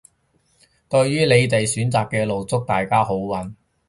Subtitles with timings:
[0.89, 3.53] 對於你哋選擇嘅路，祝大家好運